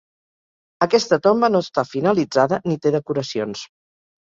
Aquesta 0.85 1.19
tomba 1.27 1.51
no 1.57 1.61
està 1.67 1.85
finalitzada 1.91 2.61
ni 2.73 2.81
té 2.87 2.95
decoracions. 2.99 3.65